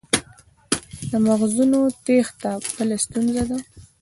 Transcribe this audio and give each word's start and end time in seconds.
د 1.09 1.11
مغزونو 1.25 1.79
تیښته 2.05 2.51
بله 2.75 2.95
ستونزه 3.05 3.43
ده. 3.49 3.59